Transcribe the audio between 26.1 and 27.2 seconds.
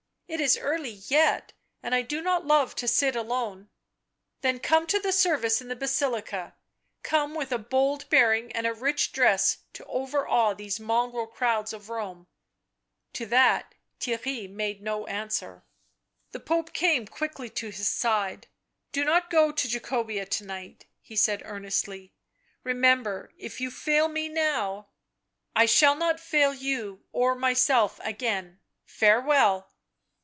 fail you